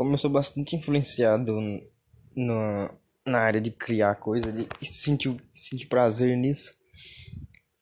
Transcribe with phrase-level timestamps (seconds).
[0.00, 1.60] como eu sou bastante influenciado
[2.34, 2.90] no,
[3.26, 6.72] na área de criar coisa, de sentir, sentir prazer nisso,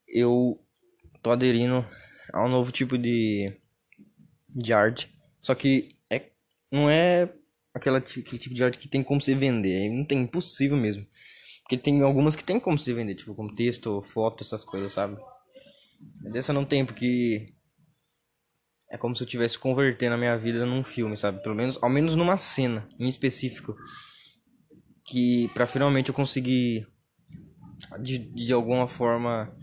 [0.08, 0.58] eu
[1.22, 1.86] tô aderindo
[2.32, 3.56] a um novo tipo de,
[4.48, 5.08] de arte.
[5.38, 6.32] Só que é,
[6.72, 7.32] não é
[7.72, 9.88] aquela, aquele tipo de arte que tem como se vender.
[9.88, 11.06] Não tem, impossível mesmo.
[11.62, 15.16] Porque tem algumas que tem como se vender, tipo como texto, foto, essas coisas, sabe?
[16.20, 17.54] Mas essa não tem, porque
[18.90, 21.42] é como se eu tivesse convertendo a minha vida num filme, sabe?
[21.42, 23.76] Pelo menos, ao menos numa cena em específico.
[25.06, 26.86] Que para finalmente eu conseguir
[28.00, 29.54] de, de alguma forma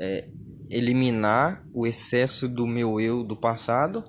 [0.00, 0.28] é,
[0.70, 4.04] eliminar o excesso do meu eu do passado,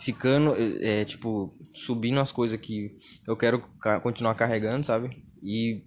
[0.00, 3.62] ficando, é, tipo, subindo as coisas que eu quero
[4.02, 5.24] continuar carregando, sabe?
[5.42, 5.84] E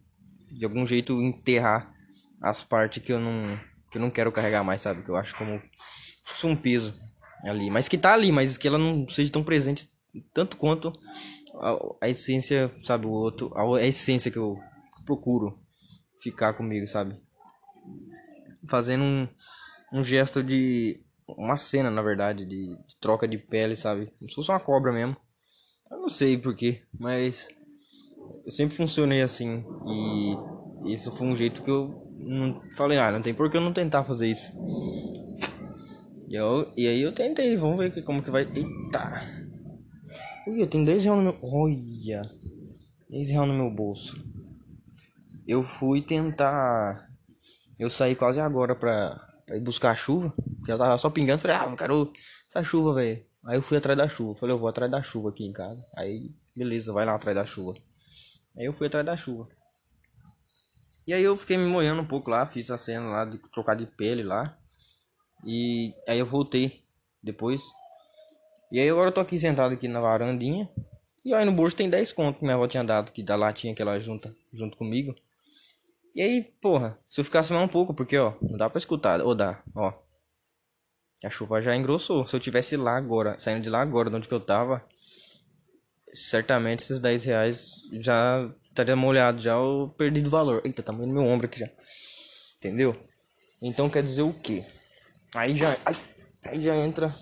[0.51, 1.93] de algum jeito enterrar
[2.41, 3.59] as partes que eu não
[3.91, 5.03] que eu não quero carregar mais, sabe?
[5.03, 6.93] Que eu acho como se fosse um peso
[7.43, 9.89] ali, mas que tá ali, mas que ela não seja tão presente
[10.33, 10.93] tanto quanto
[11.55, 14.57] a, a essência, sabe, o outro, a, a essência que eu
[15.05, 15.59] procuro
[16.21, 17.19] ficar comigo, sabe?
[18.69, 19.27] Fazendo um,
[19.93, 24.07] um gesto de uma cena, na verdade, de, de troca de pele, sabe?
[24.17, 25.15] Como se fosse uma cobra mesmo.
[25.91, 27.47] Eu não sei porquê, mas
[28.45, 29.63] eu sempre funcionei assim.
[30.83, 33.61] E isso foi um jeito que eu não falei, ah, não tem por que eu
[33.61, 34.51] não tentar fazer isso.
[36.27, 38.43] E, eu, e aí eu tentei, vamos ver como que vai.
[38.43, 39.21] Eita!
[40.47, 41.39] Ui, eu tenho 10 reais no meu.
[41.41, 42.29] Olha!
[43.09, 44.17] 10 reais no meu bolso.
[45.47, 47.09] Eu fui tentar.
[47.77, 49.15] Eu saí quase agora pra,
[49.45, 50.33] pra ir buscar a chuva.
[50.57, 51.41] Porque eu tava só pingando.
[51.41, 52.13] Falei, ah, eu
[52.49, 53.23] essa chuva, velho.
[53.45, 54.35] Aí eu fui atrás da chuva.
[54.35, 55.83] Falei, eu vou atrás da chuva aqui em casa.
[55.95, 57.73] Aí, beleza, vai lá atrás da chuva.
[58.57, 59.47] Aí eu fui atrás da chuva.
[61.07, 63.75] E aí eu fiquei me molhando um pouco lá, fiz a cena lá de trocar
[63.75, 64.57] de pele lá.
[65.45, 66.83] E aí eu voltei
[67.21, 67.61] depois.
[68.71, 70.69] E aí agora eu tô aqui sentado aqui na varandinha.
[71.23, 73.73] E aí no bolso tem 10 conto que minha avó tinha dado, que da latinha
[73.73, 75.15] que ela junta junto comigo.
[76.15, 79.21] E aí, porra, se eu ficasse mais um pouco, porque ó, não dá pra escutar,
[79.21, 79.93] ou dá, ó.
[81.23, 82.27] A chuva já engrossou.
[82.27, 84.85] Se eu tivesse lá agora, saindo de lá agora, de onde que eu tava,
[86.13, 90.61] certamente esses 10 reais já estaria molhado, já eu perdi do valor.
[90.63, 91.69] Eita, tá no meu ombro aqui já.
[92.57, 92.95] Entendeu?
[93.61, 94.63] Então quer dizer o quê?
[95.35, 95.95] Aí já, aí,
[96.45, 97.13] aí já entra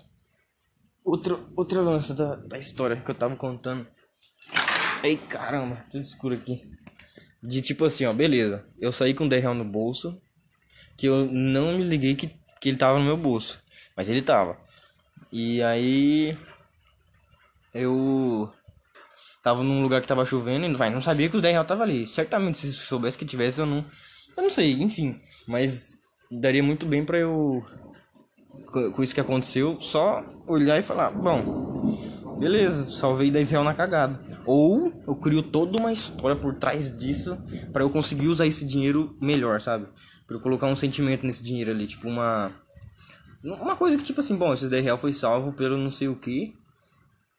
[1.04, 3.86] outra, outra lança da, da história que eu tava contando.
[5.02, 6.62] Ei, caramba, tudo escuro aqui.
[7.42, 8.66] De tipo assim, ó, beleza.
[8.80, 10.18] Eu saí com 10 reais no bolso.
[10.96, 12.28] Que eu não me liguei que,
[12.60, 13.62] que ele tava no meu bolso.
[13.96, 14.56] Mas ele tava.
[15.30, 16.38] E aí.
[17.74, 18.50] Eu.
[19.42, 21.82] Tava num lugar que tava chovendo e vai, não sabia que os 10 reais tava
[21.82, 22.08] ali.
[22.08, 23.84] Certamente se soubesse que tivesse, eu não.
[24.36, 25.20] Eu não sei, enfim.
[25.46, 25.98] Mas
[26.30, 27.62] daria muito bem pra eu.
[28.72, 34.20] Com isso que aconteceu, só olhar e falar, bom, beleza, salvei 10 reais na cagada.
[34.44, 37.38] Ou eu crio toda uma história por trás disso
[37.72, 39.86] para eu conseguir usar esse dinheiro melhor, sabe?
[40.26, 42.52] Pra eu colocar um sentimento nesse dinheiro ali, tipo uma.
[43.42, 46.16] Uma coisa que, tipo assim, bom, esses 10 reais foi salvo pelo não sei o
[46.16, 46.54] que.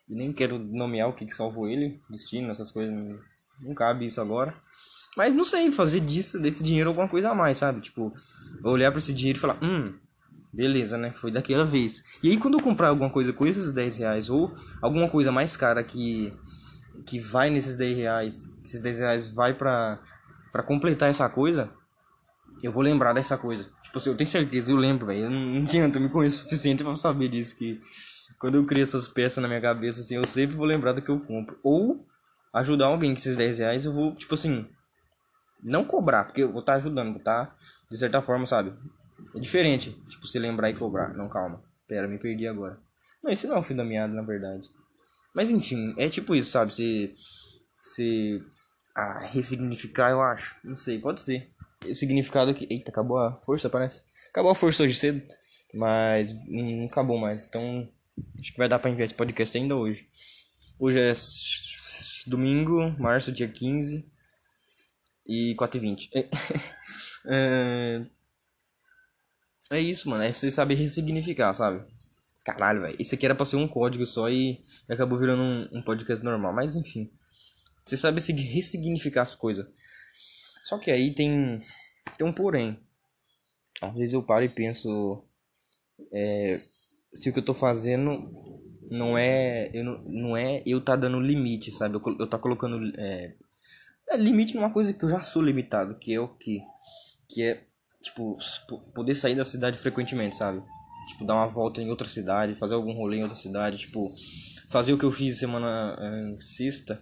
[0.07, 2.93] E nem quero nomear o que, que salvou ele, destino, essas coisas.
[3.61, 4.53] Não cabe isso agora.
[5.17, 7.81] Mas não sei, fazer disso, desse dinheiro alguma coisa a mais, sabe?
[7.81, 8.13] Tipo,
[8.63, 9.93] olhar para esse dinheiro e falar, hum,
[10.55, 11.11] beleza, né?
[11.11, 12.01] Foi daquela vez.
[12.23, 15.57] E aí quando eu comprar alguma coisa com esses 10 reais, ou alguma coisa mais
[15.57, 16.33] cara que,
[17.05, 19.99] que vai nesses 10 reais, esses 10 reais vai pra,
[20.51, 21.69] pra completar essa coisa,
[22.63, 23.69] eu vou lembrar dessa coisa.
[23.83, 25.29] Tipo assim, eu tenho certeza, eu lembro, velho.
[25.29, 27.55] Não, não adianta, eu me conheço o suficiente pra saber disso.
[27.57, 27.81] Que
[28.39, 31.09] quando eu crio essas peças na minha cabeça, assim, eu sempre vou lembrar do que
[31.09, 31.57] eu compro.
[31.63, 32.05] Ou
[32.53, 34.65] ajudar alguém com esses 10 reais, eu vou, tipo assim,
[35.61, 37.55] não cobrar, porque eu vou estar tá ajudando, vou estar, tá,
[37.91, 38.73] de certa forma, sabe?
[39.35, 41.13] É diferente, tipo, se lembrar e cobrar.
[41.13, 41.63] Não, calma.
[41.87, 42.79] Pera, me perdi agora.
[43.23, 44.69] Não, esse não é o fim da meada, na verdade.
[45.33, 46.73] Mas enfim, é tipo isso, sabe?
[46.73, 47.13] Se.
[47.81, 48.43] Se.
[48.95, 50.55] Ah, ressignificar, eu acho.
[50.63, 51.51] Não sei, pode ser
[51.91, 52.67] o significado aqui.
[52.69, 54.03] Eita, acabou a força, parece.
[54.29, 55.21] Acabou a força hoje cedo.
[55.73, 57.47] Mas não acabou mais.
[57.47, 57.89] Então,
[58.39, 60.07] acho que vai dar pra enviar esse podcast ainda hoje.
[60.79, 61.13] Hoje é
[62.27, 64.05] domingo, março, dia 15.
[65.27, 66.09] E 4h20.
[67.27, 68.05] É,
[69.71, 70.23] é isso, mano.
[70.23, 71.85] É você saber ressignificar, sabe?
[72.43, 72.95] Caralho, velho.
[72.99, 76.53] Isso aqui era pra ser um código só e acabou virando um, um podcast normal.
[76.53, 77.11] Mas enfim.
[77.85, 79.65] Você sabe ressignificar as coisas.
[80.63, 81.61] Só que aí tem,
[82.17, 82.79] tem um porém.
[83.81, 85.23] Às vezes eu paro e penso
[86.11, 86.61] é,
[87.13, 88.19] se o que eu tô fazendo
[88.89, 91.95] não é eu não, não é eu tá dando limite, sabe?
[91.95, 93.35] Eu, eu tá colocando é,
[94.09, 96.61] é, limite numa coisa que eu já sou limitado, que é o que
[97.27, 97.63] que é
[98.05, 98.37] tipo
[98.93, 100.61] poder sair da cidade frequentemente, sabe?
[101.07, 104.11] Tipo dar uma volta em outra cidade, fazer algum rolê em outra cidade, tipo
[104.67, 107.01] fazer o que eu fiz semana é, sexta,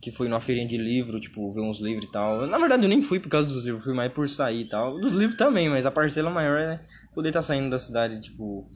[0.00, 2.46] que foi numa feirinha de livro, tipo, ver uns livros e tal.
[2.46, 4.98] Na verdade, eu nem fui por causa dos livros, fui mais por sair e tal.
[5.00, 6.82] Dos livros também, mas a parcela maior é
[7.14, 8.70] poder estar tá saindo da cidade, tipo,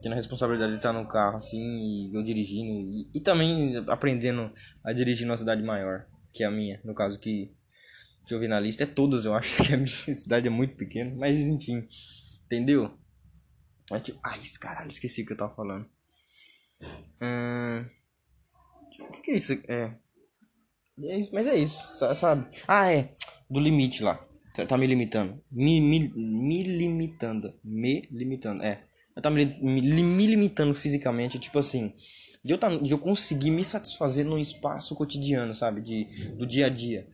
[0.00, 2.90] tendo a responsabilidade de estar no carro, assim, e eu dirigindo.
[2.96, 4.50] E, e também aprendendo
[4.82, 7.50] a dirigir numa cidade maior, que é a minha, no caso que
[8.22, 8.84] Deixa eu ver na lista.
[8.84, 11.14] É todas, eu acho que a minha cidade é muito pequena.
[11.16, 11.86] Mas enfim.
[12.46, 12.96] Entendeu?
[14.22, 15.86] Ai, caralho, esqueci o que eu tava falando.
[17.20, 17.84] Hum...
[19.00, 19.52] O que, que é isso?
[19.68, 19.94] É.
[21.04, 22.46] é isso, mas é isso, sabe?
[22.68, 23.14] Ah, é.
[23.50, 24.24] Do limite lá.
[24.68, 25.42] Tá, me limitando.
[25.50, 27.52] Me, me, me limitando.
[27.64, 28.62] Me limitando.
[28.62, 28.84] É.
[29.20, 31.38] Tá me, me, limitando fisicamente.
[31.38, 31.92] Tipo assim.
[32.44, 35.80] De eu, tá, de eu conseguir me satisfazer no espaço cotidiano, sabe?
[35.80, 36.04] De,
[36.36, 37.06] do dia a dia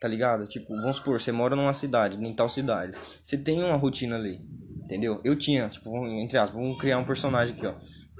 [0.00, 0.46] tá ligado?
[0.46, 2.96] Tipo, vamos supor, você mora numa cidade, em tal cidade.
[3.24, 4.40] Você tem uma rotina ali,
[4.82, 5.20] entendeu?
[5.24, 7.74] Eu tinha, tipo, entre aspas, vamos criar um personagem aqui, ó.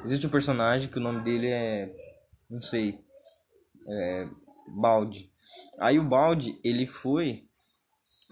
[0.04, 1.92] Existe um personagem que o nome dele é.
[2.48, 3.00] Não sei.
[3.88, 4.28] É.
[4.68, 5.30] Balde.
[5.78, 7.44] Aí o Balde, ele foi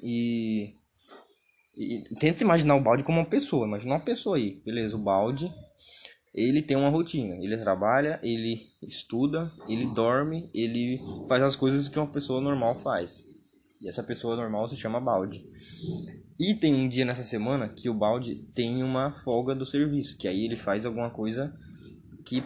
[0.03, 0.77] e.
[1.77, 3.67] e tenta imaginar o Balde como uma pessoa.
[3.67, 4.97] Imagina uma pessoa aí, beleza?
[4.97, 5.53] O Balde
[6.35, 7.37] ele tem uma rotina.
[7.37, 13.25] Ele trabalha, ele estuda, ele dorme, ele faz as coisas que uma pessoa normal faz.
[13.85, 15.47] E essa pessoa normal se chama balde.
[16.41, 20.27] E tem um dia nessa semana que o balde tem uma folga do serviço, que
[20.27, 21.55] aí ele faz alguma coisa
[22.25, 22.43] que,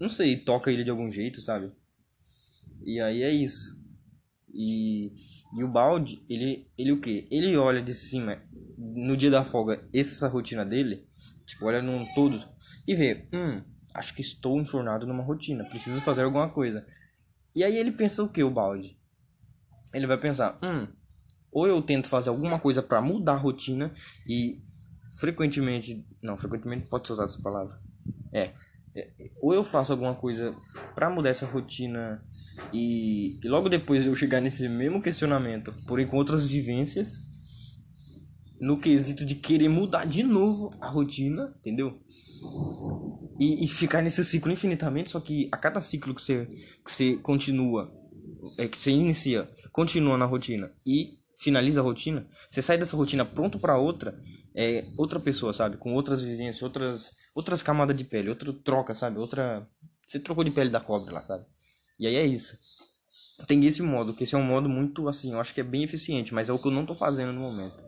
[0.00, 1.70] não sei, toca ele de algum jeito, sabe?
[2.82, 3.78] E aí é isso.
[4.52, 5.12] E,
[5.56, 7.28] e o balde, ele, ele o quê?
[7.30, 8.36] Ele olha de cima,
[8.76, 11.06] no dia da folga, essa rotina dele,
[11.46, 12.44] tipo, olha num todo
[12.84, 13.62] e vê, hum,
[13.94, 16.84] acho que estou enfurnado numa rotina, preciso fazer alguma coisa.
[17.54, 18.99] E aí ele pensa o que, o balde?
[19.92, 20.86] Ele vai pensar, hum,
[21.52, 23.92] ou eu tento fazer alguma coisa para mudar a rotina
[24.26, 24.62] e
[25.18, 27.78] frequentemente, não, frequentemente pode ser usada essa palavra.
[28.32, 28.52] É,
[28.94, 29.10] é,
[29.40, 30.54] ou eu faço alguma coisa
[30.94, 32.24] para mudar essa rotina
[32.72, 37.18] e, e, logo depois eu chegar nesse mesmo questionamento, porém com outras vivências,
[38.60, 41.98] no quesito de querer mudar de novo a rotina, entendeu?
[43.38, 46.46] E, e ficar nesse ciclo infinitamente, só que a cada ciclo que você,
[46.84, 47.90] que você continua,
[48.58, 53.24] é que você inicia continua na rotina e finaliza a rotina, você sai dessa rotina
[53.24, 54.18] pronto para outra,
[54.54, 55.76] é outra pessoa, sabe?
[55.76, 59.18] Com outras vivências, outras outras camadas de pele, outra troca, sabe?
[59.18, 59.66] Outra
[60.06, 61.44] você trocou de pele da cobra lá, sabe?
[61.98, 62.58] E aí é isso.
[63.46, 65.82] Tem esse modo, que esse é um modo muito assim, eu acho que é bem
[65.82, 67.82] eficiente, mas é o que eu não tô fazendo no momento.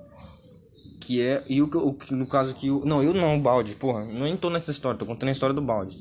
[1.00, 4.04] Que é, e o que no caso que eu, não, eu não, o balde, porra,
[4.04, 5.98] não tô nessa história, tô contando a história do balde.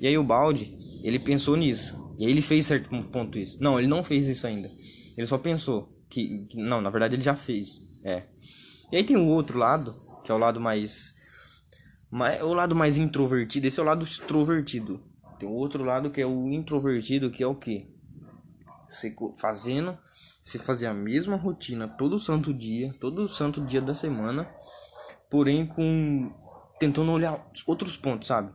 [0.00, 1.96] E aí o balde, ele pensou nisso.
[2.18, 3.56] E aí ele fez certo ponto isso.
[3.60, 4.70] Não, ele não fez isso ainda.
[5.20, 7.78] Ele só pensou que, que, Não, na verdade ele já fez.
[8.02, 8.22] É.
[8.90, 9.94] E aí tem o outro lado,
[10.24, 11.14] que é o lado mais.
[12.10, 13.66] mais o lado mais introvertido.
[13.66, 14.98] Esse é o lado extrovertido.
[15.38, 17.86] Tem o outro lado que é o introvertido, que é o que?
[18.88, 19.96] Você fazendo.
[20.42, 24.50] Você fazer a mesma rotina todo santo dia, todo santo dia da semana,
[25.30, 26.32] porém com.
[26.78, 28.50] tentando olhar outros pontos, sabe?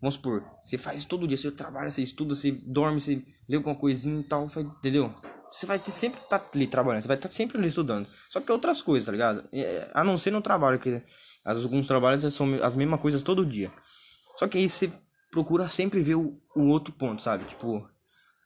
[0.00, 3.76] Vamos supor, você faz todo dia, você trabalha, você estuda, você dorme, você lê alguma
[3.76, 5.14] coisinha e tal, entendeu?
[5.50, 8.06] Você vai ter sempre tá ali trabalhando, você vai estar tá sempre ali estudando.
[8.28, 9.44] Só que é outras coisas, tá ligado?
[9.52, 11.02] É, a não ser no trabalho, que
[11.44, 13.72] alguns trabalhos são as mesmas coisas todo dia.
[14.36, 14.92] Só que aí você
[15.30, 17.44] procura sempre ver o, o outro ponto, sabe?
[17.44, 17.86] Tipo,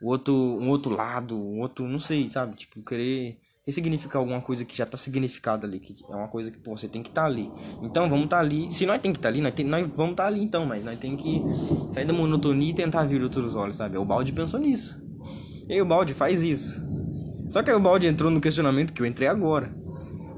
[0.00, 2.56] o outro, um outro lado, um outro, não sei, sabe?
[2.56, 6.58] Tipo, querer ressignificar alguma coisa que já tá significada ali, que é uma coisa que,
[6.58, 7.50] pô, você tem que estar tá ali.
[7.82, 8.73] Então, vamos estar tá ali.
[8.73, 10.66] Se nós tem que estar tá ali, nós, tem, nós vamos estar tá ali então,
[10.66, 11.42] mas nós tem que
[11.90, 13.96] sair da monotonia e tentar vir outros olhos, sabe?
[13.96, 15.03] O balde pensou nisso.
[15.68, 16.83] E aí o balde faz isso.
[17.50, 19.73] Só que aí o balde entrou no questionamento que eu entrei agora.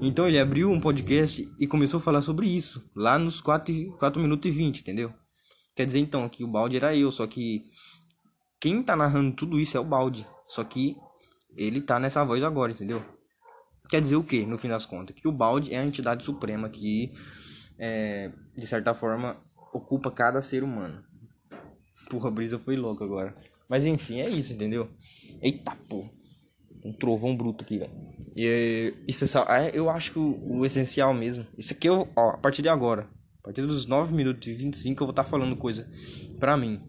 [0.00, 2.82] Então ele abriu um podcast e começou a falar sobre isso.
[2.94, 5.12] Lá nos 4, 4 minutos e 20, entendeu?
[5.74, 7.64] Quer dizer então que o balde era eu, só que
[8.60, 10.26] quem tá narrando tudo isso é o balde.
[10.46, 10.96] Só que
[11.56, 13.02] ele tá nessa voz agora, entendeu?
[13.88, 15.16] Quer dizer o que, no fim das contas?
[15.16, 17.12] Que o balde é a entidade suprema que,
[17.78, 19.36] é, de certa forma,
[19.72, 21.02] ocupa cada ser humano.
[22.10, 23.34] Porra, a brisa foi louca agora.
[23.68, 24.88] Mas enfim, é isso, entendeu?
[25.42, 26.16] Eita porra
[26.86, 27.90] um trovão bruto aqui, velho.
[28.36, 31.46] E isso é, eu acho que o, o, essencial mesmo.
[31.58, 33.08] Isso aqui eu, ó, a partir de agora,
[33.40, 35.88] a partir dos 9 minutos e 25 eu vou estar tá falando coisa
[36.38, 36.80] pra mim.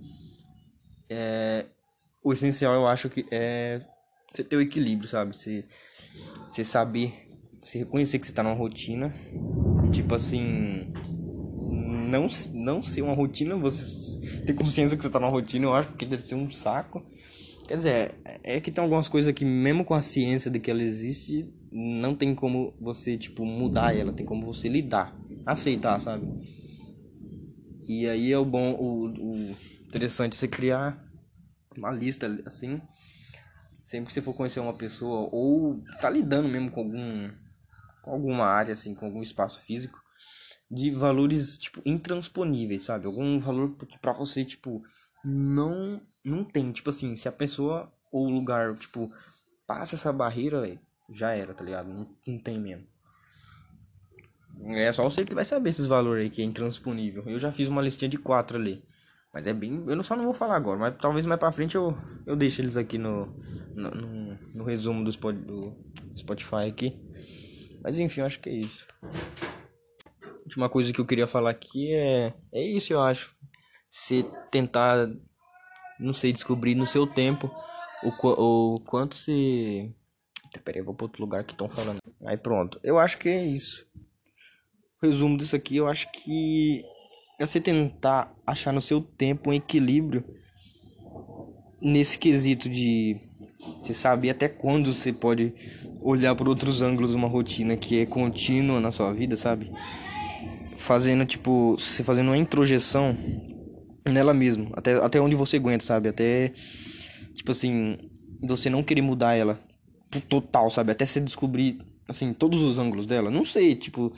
[1.10, 1.66] É,
[2.24, 3.82] o essencial eu acho que é
[4.32, 5.36] você ter o equilíbrio, sabe?
[5.36, 5.66] Você,
[6.50, 7.14] você saber,
[7.64, 9.14] você reconhecer que você tá numa rotina.
[9.92, 10.94] Tipo assim,
[12.08, 15.94] não, não ser uma rotina, você ter consciência que você tá numa rotina, eu acho
[15.94, 17.04] que deve ser um saco.
[17.68, 20.82] Quer dizer, é que tem algumas coisas que, mesmo com a ciência de que ela
[20.82, 26.26] existe, não tem como você, tipo, mudar ela, tem como você lidar, aceitar, sabe?
[27.88, 31.02] E aí é o bom, o, o interessante você criar
[31.78, 32.82] uma lista assim.
[33.86, 37.30] Sempre que você for conhecer uma pessoa ou tá lidando mesmo com algum
[38.02, 39.98] com alguma área assim, com algum espaço físico,
[40.70, 43.06] de valores tipo intransponíveis, sabe?
[43.06, 44.84] Algum valor que para você tipo
[45.24, 49.10] não não tem, tipo assim, se a pessoa ou o lugar, tipo,
[49.66, 51.88] passa essa barreira, véio, já era, tá ligado?
[51.88, 52.86] Não, não tem mesmo.
[54.66, 57.24] É só você que vai saber esses valores aí que é intransponível.
[57.28, 58.84] Eu já fiz uma listinha de quatro ali.
[59.32, 59.84] Mas é bem.
[59.88, 61.96] Eu só não vou falar agora, mas talvez mais pra frente eu,
[62.26, 63.28] eu deixe eles aqui no,
[63.76, 65.76] no, no, no resumo do, do
[66.18, 67.00] Spotify aqui.
[67.84, 68.88] Mas enfim, eu acho que é isso.
[70.48, 72.34] Última coisa que eu queria falar aqui é.
[72.54, 73.36] É isso, eu acho.
[73.90, 75.10] Você tentar.
[76.00, 77.52] Não sei, descobrir no seu tempo
[78.02, 79.94] o, o quanto se.
[80.64, 82.00] Peraí, vou pra outro lugar que estão falando.
[82.26, 82.80] Aí pronto.
[82.82, 83.86] Eu acho que é isso.
[85.04, 86.82] Resumo disso aqui, eu acho que
[87.38, 90.24] é você tentar achar no seu tempo um equilíbrio
[91.82, 93.18] nesse quesito de
[93.82, 95.54] você saber até quando você pode
[96.02, 99.70] olhar por outros ângulos uma rotina que é contínua na sua vida, sabe?
[100.78, 103.18] Fazendo tipo, você fazendo uma introjeção
[104.06, 106.08] nela mesmo, até, até onde você aguenta, sabe?
[106.08, 106.54] Até
[107.34, 107.98] tipo assim,
[108.42, 109.60] você não querer mudar ela
[110.30, 110.92] total, sabe?
[110.92, 113.30] Até você descobrir assim todos os ângulos dela.
[113.30, 114.14] Não sei, tipo,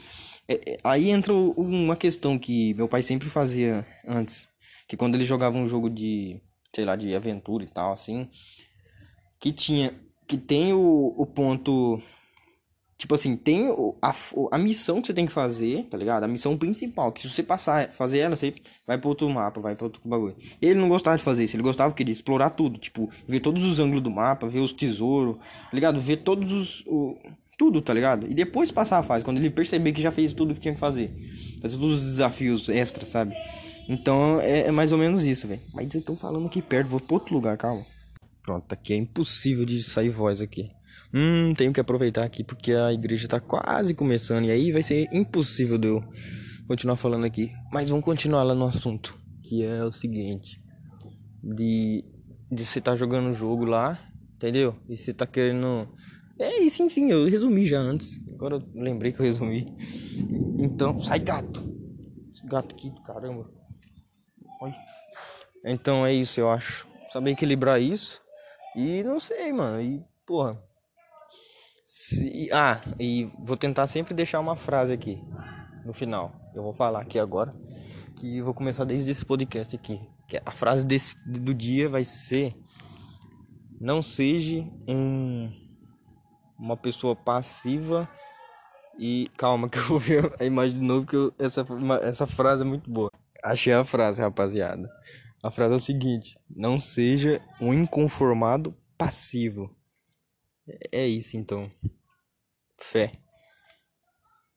[0.48, 4.48] é, é, aí entra uma questão que meu pai sempre fazia antes.
[4.88, 6.42] Que quando ele jogava um jogo de,
[6.74, 8.28] sei lá, de aventura e tal, assim.
[9.40, 9.94] Que tinha.
[10.28, 12.02] Que tem o, o ponto.
[13.00, 13.70] Tipo assim, tem
[14.02, 14.14] a,
[14.52, 16.26] a missão que você tem que fazer, tá ligado?
[16.26, 17.14] A missão principal.
[17.14, 18.54] Que se você passar, fazer ela, você
[18.86, 20.36] vai pro outro mapa, vai pro outro bagulho.
[20.62, 22.78] Ele não gostava de fazer isso, ele gostava que explorar tudo.
[22.78, 26.02] Tipo, ver todos os ângulos do mapa, ver os tesouros, tá ligado?
[26.02, 26.84] Ver todos os.
[26.88, 27.18] O,
[27.58, 28.28] tudo, tá ligado?
[28.30, 30.80] E depois passar a fase, quando ele perceber que já fez tudo que tinha que
[30.80, 31.10] fazer.
[31.62, 33.34] Fazer todos os desafios extras, sabe?
[33.88, 35.62] Então é, é mais ou menos isso, velho.
[35.74, 37.86] Mas eles estão falando aqui perto, vou pra outro lugar, calma.
[38.44, 40.70] Pronto, aqui é impossível de sair voz aqui.
[41.14, 45.08] Hum, tenho que aproveitar aqui porque a igreja tá quase começando e aí vai ser
[45.12, 46.04] impossível de eu
[46.68, 47.52] continuar falando aqui.
[47.72, 50.62] Mas vamos continuar lá no assunto, que é o seguinte:
[51.44, 52.06] de
[52.52, 54.00] de você tá jogando o jogo lá,
[54.36, 54.76] entendeu?
[54.88, 55.88] E você tá querendo
[56.40, 58.18] é isso, enfim, eu resumi já antes.
[58.34, 59.76] Agora eu lembrei que eu resumi.
[60.58, 61.62] Então, sai gato.
[62.32, 63.52] Esse gato aqui caramba.
[64.62, 64.74] Oi.
[65.66, 66.88] Então é isso, eu acho.
[67.10, 68.22] Saber equilibrar isso.
[68.74, 69.82] E não sei, mano.
[69.82, 70.64] E, porra.
[72.02, 75.22] Se, ah, e vou tentar sempre deixar uma frase aqui
[75.84, 76.32] no final.
[76.56, 77.54] Eu vou falar aqui agora.
[78.16, 80.00] Que vou começar desde esse podcast aqui.
[80.26, 82.56] Que a frase desse, do dia vai ser:
[83.82, 85.52] Não seja um
[86.58, 88.08] uma pessoa passiva
[88.98, 91.68] e calma que eu vou ver a imagem de novo que eu, essa
[92.02, 93.12] essa frase é muito boa.
[93.44, 94.90] Achei a frase, rapaziada.
[95.44, 99.78] A frase é o seguinte: não seja um inconformado passivo.
[100.92, 101.72] É isso então.
[102.78, 103.12] Fé.